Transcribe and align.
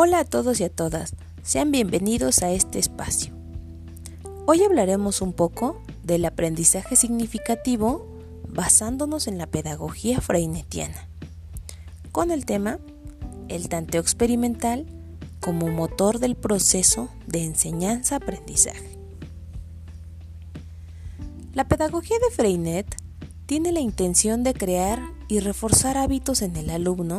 Hola 0.00 0.20
a 0.20 0.24
todos 0.24 0.60
y 0.60 0.62
a 0.62 0.68
todas, 0.68 1.16
sean 1.42 1.72
bienvenidos 1.72 2.44
a 2.44 2.52
este 2.52 2.78
espacio. 2.78 3.34
Hoy 4.46 4.62
hablaremos 4.62 5.20
un 5.20 5.32
poco 5.32 5.82
del 6.04 6.24
aprendizaje 6.24 6.94
significativo 6.94 8.06
basándonos 8.48 9.26
en 9.26 9.38
la 9.38 9.48
pedagogía 9.48 10.20
freinetiana, 10.20 11.08
con 12.12 12.30
el 12.30 12.46
tema 12.46 12.78
el 13.48 13.68
tanteo 13.68 14.00
experimental 14.00 14.86
como 15.40 15.66
motor 15.66 16.20
del 16.20 16.36
proceso 16.36 17.08
de 17.26 17.42
enseñanza-aprendizaje. 17.42 18.96
La 21.54 21.66
pedagogía 21.66 22.18
de 22.20 22.36
Freinet 22.36 22.86
tiene 23.46 23.72
la 23.72 23.80
intención 23.80 24.44
de 24.44 24.54
crear 24.54 25.02
y 25.26 25.40
reforzar 25.40 25.98
hábitos 25.98 26.42
en 26.42 26.54
el 26.54 26.70
alumno 26.70 27.18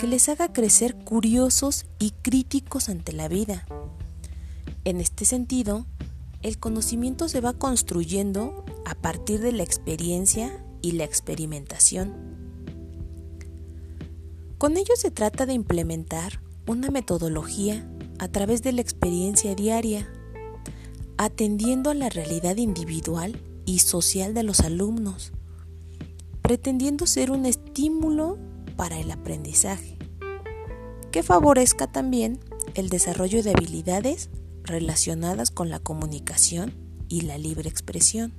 que 0.00 0.06
les 0.06 0.30
haga 0.30 0.50
crecer 0.50 0.96
curiosos 1.04 1.84
y 1.98 2.12
críticos 2.22 2.88
ante 2.88 3.12
la 3.12 3.28
vida. 3.28 3.66
En 4.84 4.98
este 4.98 5.26
sentido, 5.26 5.84
el 6.40 6.58
conocimiento 6.58 7.28
se 7.28 7.42
va 7.42 7.52
construyendo 7.52 8.64
a 8.86 8.94
partir 8.94 9.40
de 9.40 9.52
la 9.52 9.62
experiencia 9.62 10.64
y 10.80 10.92
la 10.92 11.04
experimentación. 11.04 12.14
Con 14.56 14.78
ello 14.78 14.94
se 14.96 15.10
trata 15.10 15.44
de 15.44 15.52
implementar 15.52 16.40
una 16.66 16.88
metodología 16.88 17.86
a 18.18 18.28
través 18.28 18.62
de 18.62 18.72
la 18.72 18.80
experiencia 18.80 19.54
diaria, 19.54 20.10
atendiendo 21.18 21.90
a 21.90 21.94
la 21.94 22.08
realidad 22.08 22.56
individual 22.56 23.38
y 23.66 23.80
social 23.80 24.32
de 24.32 24.44
los 24.44 24.60
alumnos, 24.60 25.32
pretendiendo 26.40 27.06
ser 27.06 27.30
un 27.30 27.44
estímulo 27.44 28.38
para 28.80 28.98
el 28.98 29.10
aprendizaje, 29.10 29.98
que 31.12 31.22
favorezca 31.22 31.86
también 31.86 32.40
el 32.72 32.88
desarrollo 32.88 33.42
de 33.42 33.50
habilidades 33.50 34.30
relacionadas 34.62 35.50
con 35.50 35.68
la 35.68 35.80
comunicación 35.80 36.72
y 37.06 37.20
la 37.20 37.36
libre 37.36 37.68
expresión. 37.68 38.32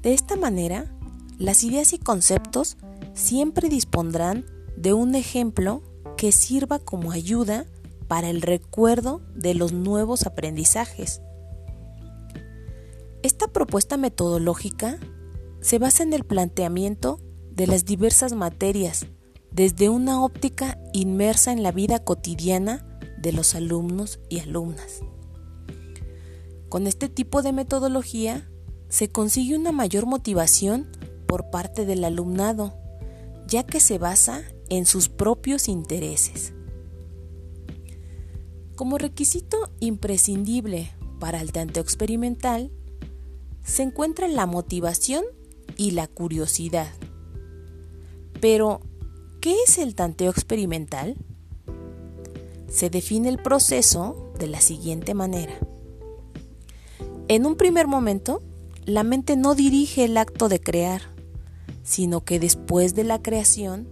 De 0.00 0.14
esta 0.14 0.36
manera, 0.36 0.90
las 1.38 1.62
ideas 1.62 1.92
y 1.92 1.98
conceptos 1.98 2.78
siempre 3.12 3.68
dispondrán 3.68 4.46
de 4.78 4.94
un 4.94 5.14
ejemplo 5.14 5.82
que 6.16 6.32
sirva 6.32 6.78
como 6.78 7.12
ayuda 7.12 7.66
para 8.06 8.30
el 8.30 8.40
recuerdo 8.40 9.20
de 9.34 9.52
los 9.52 9.74
nuevos 9.74 10.24
aprendizajes. 10.24 11.20
Esta 13.22 13.48
propuesta 13.48 13.98
metodológica 13.98 14.98
se 15.60 15.78
basa 15.78 16.02
en 16.02 16.14
el 16.14 16.24
planteamiento 16.24 17.20
de 17.58 17.66
las 17.66 17.84
diversas 17.84 18.34
materias 18.34 19.06
desde 19.50 19.88
una 19.88 20.22
óptica 20.22 20.78
inmersa 20.92 21.50
en 21.50 21.64
la 21.64 21.72
vida 21.72 22.04
cotidiana 22.04 22.86
de 23.20 23.32
los 23.32 23.56
alumnos 23.56 24.20
y 24.28 24.38
alumnas. 24.38 25.00
Con 26.68 26.86
este 26.86 27.08
tipo 27.08 27.42
de 27.42 27.52
metodología 27.52 28.48
se 28.88 29.10
consigue 29.10 29.56
una 29.56 29.72
mayor 29.72 30.06
motivación 30.06 30.88
por 31.26 31.50
parte 31.50 31.84
del 31.84 32.04
alumnado, 32.04 32.78
ya 33.48 33.66
que 33.66 33.80
se 33.80 33.98
basa 33.98 34.42
en 34.68 34.86
sus 34.86 35.08
propios 35.08 35.66
intereses. 35.66 36.52
Como 38.76 38.98
requisito 38.98 39.72
imprescindible 39.80 40.92
para 41.18 41.40
el 41.40 41.50
tanteo 41.50 41.82
experimental, 41.82 42.70
se 43.64 43.82
encuentra 43.82 44.28
la 44.28 44.46
motivación 44.46 45.24
y 45.76 45.90
la 45.90 46.06
curiosidad. 46.06 46.92
Pero, 48.40 48.80
¿qué 49.40 49.54
es 49.66 49.78
el 49.78 49.94
tanteo 49.94 50.30
experimental? 50.30 51.16
Se 52.68 52.90
define 52.90 53.28
el 53.28 53.38
proceso 53.38 54.32
de 54.38 54.46
la 54.46 54.60
siguiente 54.60 55.14
manera. 55.14 55.54
En 57.26 57.46
un 57.46 57.56
primer 57.56 57.86
momento, 57.86 58.42
la 58.84 59.02
mente 59.02 59.36
no 59.36 59.54
dirige 59.54 60.04
el 60.04 60.16
acto 60.16 60.48
de 60.48 60.60
crear, 60.60 61.02
sino 61.82 62.24
que 62.24 62.38
después 62.38 62.94
de 62.94 63.04
la 63.04 63.20
creación 63.20 63.88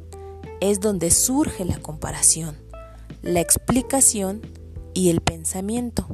es 0.61 0.81
donde 0.81 1.11
surge 1.11 1.65
la 1.65 1.79
comparación, 1.79 2.57
la 3.23 3.41
explicación 3.41 4.41
y 4.95 5.11
el 5.11 5.21
pensamiento. 5.21 6.07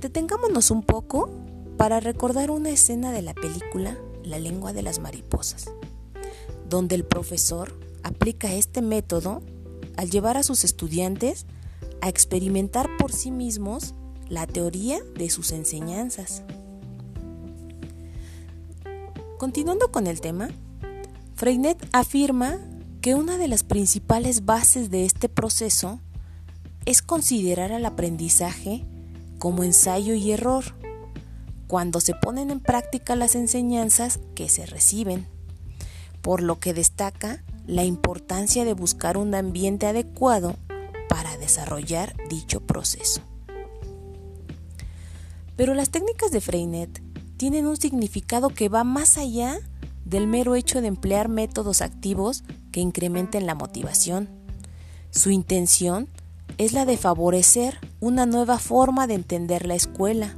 Detengámonos 0.00 0.70
un 0.70 0.82
poco 0.82 1.30
para 1.76 1.98
recordar 1.98 2.50
una 2.50 2.70
escena 2.70 3.12
de 3.12 3.22
la 3.22 3.34
película 3.34 3.96
La 4.24 4.38
lengua 4.38 4.72
de 4.72 4.82
las 4.82 5.00
mariposas 5.00 5.72
donde 6.72 6.94
el 6.94 7.04
profesor 7.04 7.78
aplica 8.02 8.50
este 8.54 8.80
método 8.80 9.42
al 9.98 10.10
llevar 10.10 10.38
a 10.38 10.42
sus 10.42 10.64
estudiantes 10.64 11.44
a 12.00 12.08
experimentar 12.08 12.88
por 12.98 13.12
sí 13.12 13.30
mismos 13.30 13.94
la 14.30 14.46
teoría 14.46 14.98
de 15.14 15.28
sus 15.28 15.52
enseñanzas. 15.52 16.42
Continuando 19.36 19.92
con 19.92 20.06
el 20.06 20.22
tema, 20.22 20.48
Freinet 21.34 21.76
afirma 21.92 22.58
que 23.02 23.14
una 23.16 23.36
de 23.36 23.48
las 23.48 23.64
principales 23.64 24.46
bases 24.46 24.90
de 24.90 25.04
este 25.04 25.28
proceso 25.28 26.00
es 26.86 27.02
considerar 27.02 27.72
al 27.72 27.84
aprendizaje 27.84 28.86
como 29.38 29.62
ensayo 29.62 30.14
y 30.14 30.32
error, 30.32 30.64
cuando 31.66 32.00
se 32.00 32.14
ponen 32.14 32.50
en 32.50 32.60
práctica 32.60 33.14
las 33.14 33.34
enseñanzas 33.34 34.20
que 34.34 34.48
se 34.48 34.64
reciben 34.64 35.26
por 36.22 36.42
lo 36.42 36.58
que 36.58 36.72
destaca 36.72 37.44
la 37.66 37.84
importancia 37.84 38.64
de 38.64 38.74
buscar 38.74 39.16
un 39.16 39.34
ambiente 39.34 39.86
adecuado 39.86 40.56
para 41.08 41.36
desarrollar 41.36 42.14
dicho 42.28 42.60
proceso. 42.60 43.20
Pero 45.56 45.74
las 45.74 45.90
técnicas 45.90 46.30
de 46.30 46.40
Freinet 46.40 47.02
tienen 47.36 47.66
un 47.66 47.76
significado 47.76 48.48
que 48.48 48.68
va 48.68 48.84
más 48.84 49.18
allá 49.18 49.58
del 50.04 50.26
mero 50.26 50.54
hecho 50.54 50.80
de 50.80 50.88
emplear 50.88 51.28
métodos 51.28 51.82
activos 51.82 52.44
que 52.70 52.80
incrementen 52.80 53.46
la 53.46 53.54
motivación. 53.54 54.28
Su 55.10 55.30
intención 55.30 56.08
es 56.58 56.72
la 56.72 56.84
de 56.84 56.96
favorecer 56.96 57.78
una 58.00 58.26
nueva 58.26 58.58
forma 58.58 59.06
de 59.06 59.14
entender 59.14 59.66
la 59.66 59.74
escuela, 59.74 60.34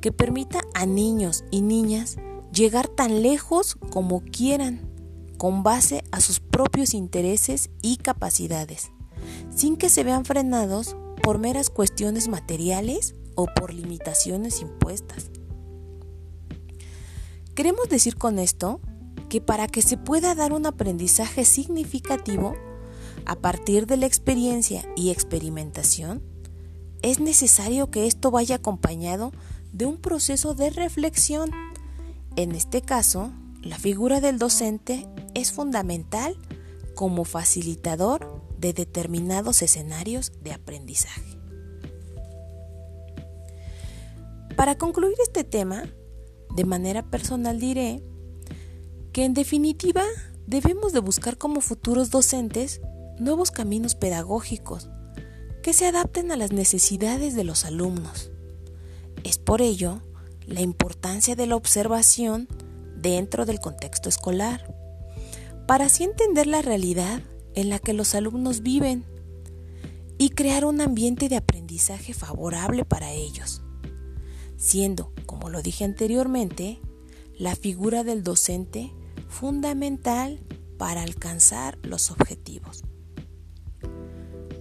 que 0.00 0.12
permita 0.12 0.60
a 0.74 0.86
niños 0.86 1.44
y 1.50 1.62
niñas 1.62 2.16
llegar 2.52 2.88
tan 2.88 3.22
lejos 3.22 3.76
como 3.90 4.20
quieran, 4.20 4.80
con 5.38 5.62
base 5.62 6.04
a 6.12 6.20
sus 6.20 6.40
propios 6.40 6.94
intereses 6.94 7.70
y 7.82 7.96
capacidades, 7.96 8.90
sin 9.54 9.76
que 9.76 9.88
se 9.88 10.04
vean 10.04 10.24
frenados 10.24 10.96
por 11.22 11.38
meras 11.38 11.70
cuestiones 11.70 12.28
materiales 12.28 13.14
o 13.34 13.46
por 13.46 13.72
limitaciones 13.72 14.60
impuestas. 14.60 15.30
Queremos 17.54 17.88
decir 17.88 18.16
con 18.16 18.38
esto 18.38 18.80
que 19.28 19.40
para 19.40 19.66
que 19.66 19.82
se 19.82 19.96
pueda 19.96 20.34
dar 20.34 20.52
un 20.52 20.66
aprendizaje 20.66 21.44
significativo 21.44 22.54
a 23.26 23.36
partir 23.36 23.86
de 23.86 23.96
la 23.96 24.06
experiencia 24.06 24.82
y 24.96 25.10
experimentación, 25.10 26.22
es 27.02 27.20
necesario 27.20 27.90
que 27.90 28.06
esto 28.06 28.30
vaya 28.30 28.56
acompañado 28.56 29.32
de 29.72 29.86
un 29.86 29.98
proceso 29.98 30.54
de 30.54 30.70
reflexión 30.70 31.50
en 32.42 32.54
este 32.54 32.80
caso, 32.80 33.30
la 33.62 33.78
figura 33.78 34.20
del 34.20 34.38
docente 34.38 35.06
es 35.34 35.52
fundamental 35.52 36.36
como 36.94 37.24
facilitador 37.24 38.42
de 38.58 38.72
determinados 38.72 39.62
escenarios 39.62 40.32
de 40.42 40.52
aprendizaje. 40.52 41.38
Para 44.56 44.76
concluir 44.76 45.16
este 45.22 45.44
tema, 45.44 45.84
de 46.54 46.64
manera 46.64 47.10
personal 47.10 47.60
diré 47.60 48.02
que 49.12 49.24
en 49.24 49.34
definitiva 49.34 50.04
debemos 50.46 50.92
de 50.92 51.00
buscar 51.00 51.38
como 51.38 51.60
futuros 51.60 52.10
docentes 52.10 52.80
nuevos 53.18 53.50
caminos 53.50 53.94
pedagógicos 53.94 54.88
que 55.62 55.72
se 55.74 55.86
adapten 55.86 56.32
a 56.32 56.36
las 56.36 56.52
necesidades 56.52 57.34
de 57.34 57.44
los 57.44 57.64
alumnos. 57.64 58.30
Es 59.24 59.38
por 59.38 59.60
ello 59.60 60.00
la 60.50 60.60
importancia 60.60 61.36
de 61.36 61.46
la 61.46 61.56
observación 61.56 62.48
dentro 62.96 63.46
del 63.46 63.60
contexto 63.60 64.08
escolar, 64.08 64.74
para 65.66 65.86
así 65.86 66.02
entender 66.02 66.48
la 66.48 66.60
realidad 66.60 67.22
en 67.54 67.70
la 67.70 67.78
que 67.78 67.92
los 67.92 68.14
alumnos 68.14 68.60
viven 68.60 69.04
y 70.18 70.30
crear 70.30 70.64
un 70.64 70.80
ambiente 70.80 71.28
de 71.28 71.36
aprendizaje 71.36 72.12
favorable 72.12 72.84
para 72.84 73.12
ellos, 73.12 73.62
siendo, 74.56 75.12
como 75.24 75.48
lo 75.48 75.62
dije 75.62 75.84
anteriormente, 75.84 76.80
la 77.38 77.54
figura 77.54 78.02
del 78.02 78.24
docente 78.24 78.92
fundamental 79.28 80.40
para 80.76 81.02
alcanzar 81.02 81.78
los 81.82 82.10
objetivos. 82.10 82.82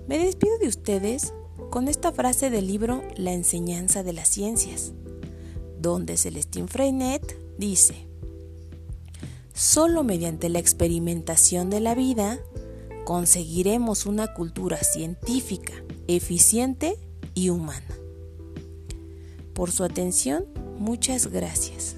Me 0.07 0.19
despido 0.19 0.57
de 0.59 0.67
ustedes 0.67 1.33
con 1.71 1.87
esta 1.87 2.11
frase 2.11 2.49
del 2.49 2.67
libro 2.67 3.03
La 3.17 3.33
enseñanza 3.33 4.03
de 4.03 4.13
las 4.13 4.29
ciencias, 4.29 4.93
donde 5.79 6.17
Celestín 6.17 6.67
Freinet 6.67 7.37
dice, 7.57 7.95
Solo 9.53 10.03
mediante 10.03 10.47
la 10.47 10.59
experimentación 10.59 11.69
de 11.69 11.81
la 11.81 11.93
vida 11.93 12.39
conseguiremos 13.03 14.05
una 14.05 14.33
cultura 14.33 14.77
científica, 14.77 15.73
eficiente 16.07 16.97
y 17.33 17.49
humana. 17.49 17.87
Por 19.53 19.71
su 19.71 19.83
atención, 19.83 20.45
muchas 20.77 21.27
gracias. 21.27 21.97